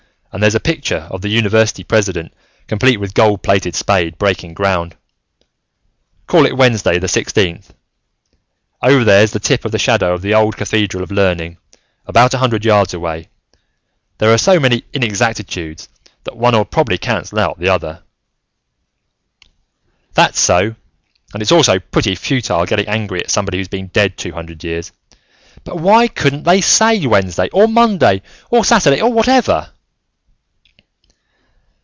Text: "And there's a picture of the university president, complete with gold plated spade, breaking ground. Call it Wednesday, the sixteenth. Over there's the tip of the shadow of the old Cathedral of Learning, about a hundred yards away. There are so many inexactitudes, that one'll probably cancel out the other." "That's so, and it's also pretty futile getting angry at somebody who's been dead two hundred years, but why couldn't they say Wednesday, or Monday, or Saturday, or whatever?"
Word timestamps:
"And 0.33 0.41
there's 0.41 0.55
a 0.55 0.61
picture 0.61 1.09
of 1.11 1.19
the 1.21 1.27
university 1.27 1.83
president, 1.83 2.31
complete 2.65 3.01
with 3.01 3.13
gold 3.13 3.43
plated 3.43 3.75
spade, 3.75 4.17
breaking 4.17 4.53
ground. 4.53 4.95
Call 6.25 6.45
it 6.45 6.55
Wednesday, 6.55 6.97
the 6.99 7.09
sixteenth. 7.09 7.73
Over 8.81 9.03
there's 9.03 9.31
the 9.33 9.41
tip 9.41 9.65
of 9.65 9.73
the 9.73 9.77
shadow 9.77 10.13
of 10.13 10.21
the 10.21 10.33
old 10.33 10.55
Cathedral 10.55 11.03
of 11.03 11.11
Learning, 11.11 11.57
about 12.05 12.33
a 12.33 12.37
hundred 12.37 12.63
yards 12.63 12.93
away. 12.93 13.27
There 14.19 14.31
are 14.33 14.37
so 14.37 14.57
many 14.57 14.85
inexactitudes, 14.93 15.89
that 16.23 16.37
one'll 16.37 16.63
probably 16.63 16.97
cancel 16.97 17.37
out 17.37 17.59
the 17.59 17.67
other." 17.67 18.01
"That's 20.13 20.39
so, 20.39 20.75
and 21.33 21.41
it's 21.41 21.51
also 21.51 21.77
pretty 21.77 22.15
futile 22.15 22.65
getting 22.65 22.87
angry 22.87 23.19
at 23.21 23.31
somebody 23.31 23.57
who's 23.57 23.67
been 23.67 23.87
dead 23.87 24.15
two 24.17 24.31
hundred 24.31 24.63
years, 24.63 24.93
but 25.65 25.75
why 25.79 26.07
couldn't 26.07 26.43
they 26.43 26.61
say 26.61 27.05
Wednesday, 27.05 27.49
or 27.51 27.67
Monday, 27.67 28.21
or 28.49 28.63
Saturday, 28.63 29.01
or 29.01 29.11
whatever?" 29.11 29.71